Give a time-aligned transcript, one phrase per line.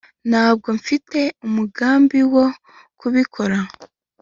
[0.29, 2.45] ntabwo mfite umugambi wo
[2.99, 3.57] kubikora